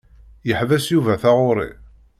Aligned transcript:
Yeḥbes 0.47 0.85
Yuba 0.89 1.15
taɣuṛi. 1.21 1.69